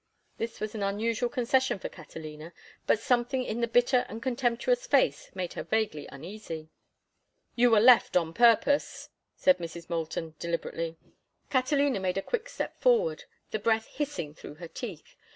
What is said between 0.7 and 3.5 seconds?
an unusual concession for Catalina, but something